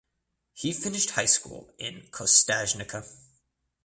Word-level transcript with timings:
He 0.55 0.73
finished 0.73 1.11
high 1.11 1.27
school 1.27 1.75
in 1.77 2.07
Kostajnica. 2.09 3.07